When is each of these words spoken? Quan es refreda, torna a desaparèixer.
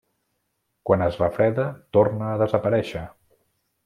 Quan 0.89 1.03
es 1.07 1.19
refreda, 1.23 1.65
torna 1.97 2.31
a 2.31 2.39
desaparèixer. 2.47 3.05